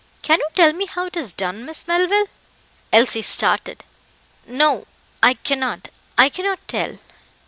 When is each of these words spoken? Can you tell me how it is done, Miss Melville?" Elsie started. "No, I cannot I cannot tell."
Can 0.23 0.39
you 0.39 0.47
tell 0.55 0.73
me 0.73 0.87
how 0.87 1.05
it 1.05 1.15
is 1.15 1.31
done, 1.31 1.63
Miss 1.63 1.87
Melville?" 1.87 2.25
Elsie 2.91 3.21
started. 3.21 3.83
"No, 4.47 4.87
I 5.21 5.35
cannot 5.35 5.89
I 6.17 6.27
cannot 6.27 6.57
tell." 6.67 6.97